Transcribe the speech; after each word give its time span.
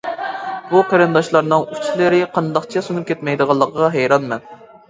بۇ 0.69 0.79
قېرىنداشلارنىڭ 0.93 1.67
ئۇچلىرى 1.75 2.23
قانداقچە 2.39 2.83
سۇنۇپ 2.89 3.09
كەتمەيدىغانلىقىغا 3.13 3.93
ھەيرانمەن. 3.99 4.47